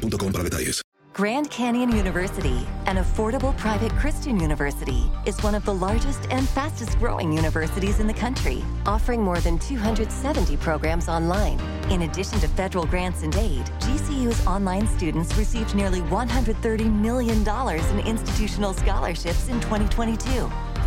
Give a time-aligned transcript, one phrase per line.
[0.00, 0.82] para detalles.
[1.12, 6.98] Grand Canyon University, an affordable private Christian university, is one of the largest and fastest
[7.00, 11.60] growing universities in the country, offering more than 270 programs online.
[11.90, 18.06] In addition to federal grants and aid, GCU's online students received nearly $130 million in
[18.06, 20.48] institutional scholarships in 2022.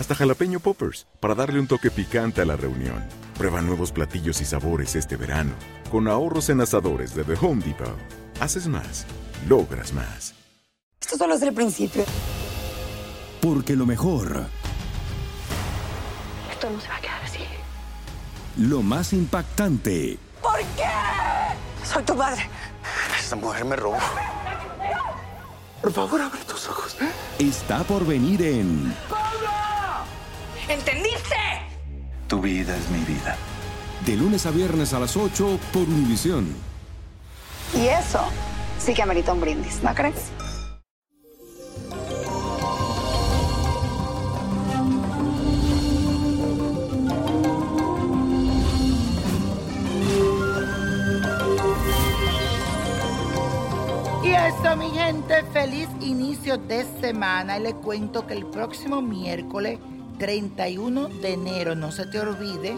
[0.00, 3.04] hasta jalapeño poppers, para darle un toque picante a la reunión.
[3.36, 5.52] Prueba nuevos platillos y sabores este verano,
[5.90, 7.96] con ahorros en asadores de The Home Depot.
[8.40, 9.06] Haces más,
[9.48, 10.34] logras más.
[11.00, 12.04] Esto solo es el principio.
[13.40, 14.46] Porque lo mejor.
[16.50, 17.40] Esto no se va a quedar así.
[18.56, 20.18] Lo más impactante.
[20.42, 20.88] ¿Por qué?
[21.84, 22.48] Soy tu madre.
[23.18, 23.98] Esta mujer me robó.
[25.82, 26.96] Por favor, abre tus ojos.
[27.38, 28.94] Está por venir en.
[30.68, 31.36] ¿Entendiste?
[32.26, 33.36] Tu vida es mi vida.
[34.04, 36.52] De lunes a viernes a las 8 por Univisión.
[37.72, 38.20] Y eso
[38.78, 40.30] sí que amerita un brindis, ¿no crees?
[54.24, 57.58] Y eso, mi gente, feliz inicio de semana.
[57.58, 59.78] Y le cuento que el próximo miércoles
[60.18, 62.76] 31 de enero, no se te olvide,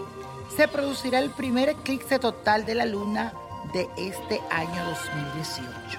[0.57, 3.33] se producirá el primer eclipse total de la luna
[3.73, 5.99] de este año 2018.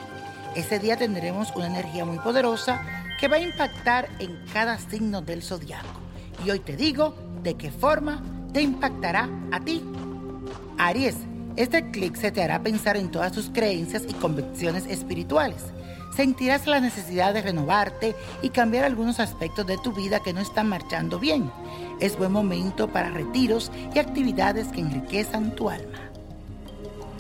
[0.56, 2.82] Ese día tendremos una energía muy poderosa
[3.20, 5.88] que va a impactar en cada signo del zodiaco.
[6.46, 8.24] Y hoy te digo de qué forma
[8.54, 9.84] te impactará a ti.
[10.78, 11.16] Aries,
[11.60, 15.62] este eclipse te hará pensar en todas tus creencias y convicciones espirituales.
[16.16, 20.70] Sentirás la necesidad de renovarte y cambiar algunos aspectos de tu vida que no están
[20.70, 21.52] marchando bien.
[22.00, 26.00] Es buen momento para retiros y actividades que enriquezan tu alma.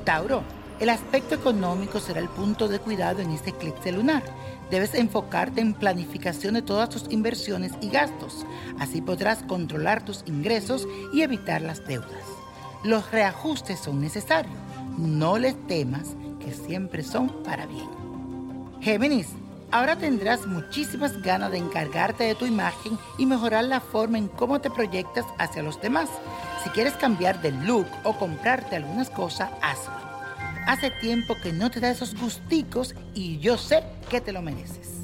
[0.06, 0.42] Tauro,
[0.80, 4.24] el aspecto económico será el punto de cuidado en este eclipse lunar.
[4.72, 8.46] Debes enfocarte en planificación de todas tus inversiones y gastos.
[8.80, 12.39] Así podrás controlar tus ingresos y evitar las deudas.
[12.84, 14.56] Los reajustes son necesarios.
[14.98, 17.90] No les temas que siempre son para bien.
[18.80, 19.28] Géminis,
[19.72, 24.62] ahora tendrás muchísimas ganas de encargarte de tu imagen y mejorar la forma en cómo
[24.62, 26.10] te proyectas hacia los demás.
[26.64, 29.94] Si quieres cambiar de look o comprarte algunas cosas, hazlo.
[30.66, 35.00] Hace tiempo que no te da esos gusticos y yo sé que te lo mereces.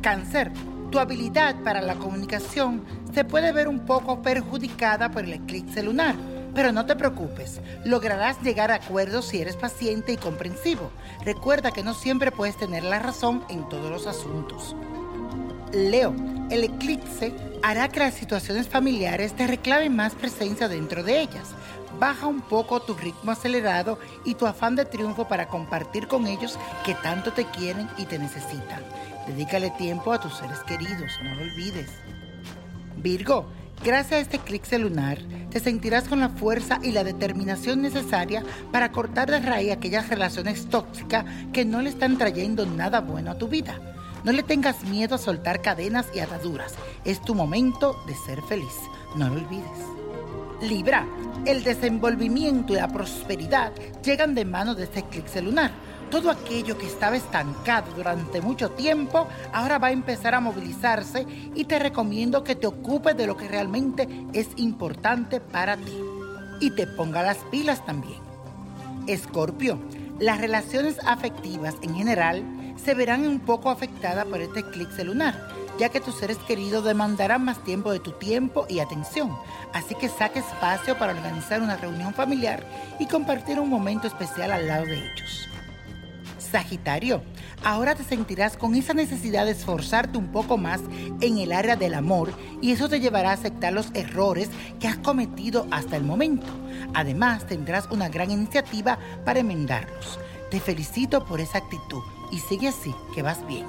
[0.00, 0.52] Cáncer,
[0.90, 6.14] tu habilidad para la comunicación se puede ver un poco perjudicada por el eclipse lunar,
[6.54, 10.90] pero no te preocupes, lograrás llegar a acuerdos si eres paciente y comprensivo.
[11.24, 14.76] Recuerda que no siempre puedes tener la razón en todos los asuntos.
[15.72, 16.14] Leo,
[16.50, 21.48] el eclipse hará que las situaciones familiares te reclamen más presencia dentro de ellas.
[21.98, 26.58] Baja un poco tu ritmo acelerado y tu afán de triunfo para compartir con ellos
[26.84, 28.82] que tanto te quieren y te necesitan.
[29.26, 31.90] Dedícale tiempo a tus seres queridos, no lo olvides.
[32.96, 33.46] Virgo,
[33.84, 35.18] gracias a este eclipse lunar,
[35.50, 40.66] te sentirás con la fuerza y la determinación necesaria para cortar de raíz aquellas relaciones
[40.70, 43.78] tóxicas que no le están trayendo nada bueno a tu vida.
[44.24, 46.74] No le tengas miedo a soltar cadenas y ataduras.
[47.04, 48.72] Es tu momento de ser feliz.
[49.16, 49.68] No lo olvides.
[50.62, 51.06] Libra,
[51.44, 53.72] el desenvolvimiento y la prosperidad
[54.02, 55.72] llegan de mano de este eclipse lunar.
[56.14, 61.26] Todo aquello que estaba estancado durante mucho tiempo ahora va a empezar a movilizarse
[61.56, 65.98] y te recomiendo que te ocupes de lo que realmente es importante para ti.
[66.60, 68.20] Y te ponga las pilas también.
[69.08, 69.80] Escorpio,
[70.20, 72.44] las relaciones afectivas en general
[72.76, 75.48] se verán un poco afectadas por este eclipse lunar,
[75.80, 79.36] ya que tus seres queridos demandarán más tiempo de tu tiempo y atención.
[79.72, 82.64] Así que saque espacio para organizar una reunión familiar
[83.00, 85.48] y compartir un momento especial al lado de ellos.
[86.54, 87.20] Sagitario,
[87.64, 90.82] ahora te sentirás con esa necesidad de esforzarte un poco más
[91.20, 94.96] en el área del amor y eso te llevará a aceptar los errores que has
[94.98, 96.46] cometido hasta el momento.
[96.94, 100.20] Además, tendrás una gran iniciativa para enmendarlos.
[100.48, 103.66] Te felicito por esa actitud y sigue así, que vas bien.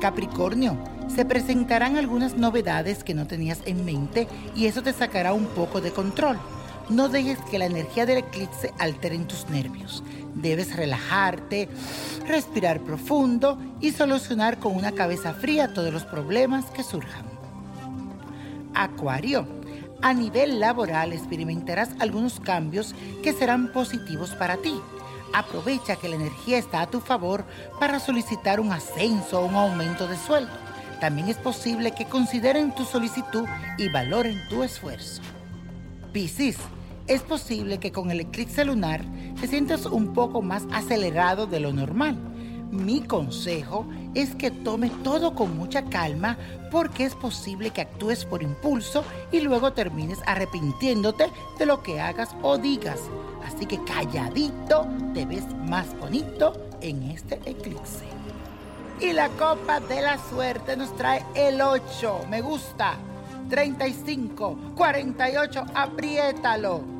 [0.00, 0.76] Capricornio,
[1.06, 4.26] se presentarán algunas novedades que no tenías en mente
[4.56, 6.36] y eso te sacará un poco de control.
[6.90, 10.02] No dejes que la energía del eclipse altere tus nervios.
[10.34, 11.68] Debes relajarte,
[12.26, 17.26] respirar profundo y solucionar con una cabeza fría todos los problemas que surjan.
[18.74, 19.46] Acuario,
[20.02, 22.92] a nivel laboral experimentarás algunos cambios
[23.22, 24.74] que serán positivos para ti.
[25.32, 27.44] Aprovecha que la energía está a tu favor
[27.78, 30.52] para solicitar un ascenso o un aumento de sueldo.
[31.00, 33.44] También es posible que consideren tu solicitud
[33.78, 35.22] y valoren tu esfuerzo.
[36.12, 36.56] Piscis,
[37.10, 39.04] es posible que con el eclipse lunar
[39.40, 42.16] te sientas un poco más acelerado de lo normal.
[42.70, 43.84] Mi consejo
[44.14, 46.38] es que tome todo con mucha calma
[46.70, 52.28] porque es posible que actúes por impulso y luego termines arrepintiéndote de lo que hagas
[52.42, 53.00] o digas.
[53.44, 58.04] Así que calladito te ves más bonito en este eclipse.
[59.00, 62.26] Y la copa de la suerte nos trae el 8.
[62.30, 62.94] Me gusta.
[63.48, 66.99] 35, 48, apriétalo.